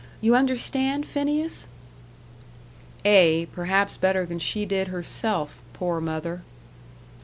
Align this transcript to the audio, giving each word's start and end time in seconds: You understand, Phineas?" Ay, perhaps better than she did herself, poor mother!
You 0.19 0.35
understand, 0.35 1.05
Phineas?" 1.05 1.69
Ay, 3.05 3.45
perhaps 3.53 3.97
better 3.97 4.25
than 4.25 4.39
she 4.39 4.65
did 4.65 4.87
herself, 4.87 5.61
poor 5.73 6.01
mother! 6.01 6.41